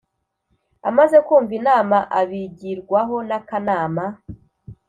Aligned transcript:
amaze 0.89 1.17
kumva 1.27 1.53
inama 1.59 1.97
abigirwaho 2.19 3.15
n 3.29 3.31
Akanama 3.39 4.05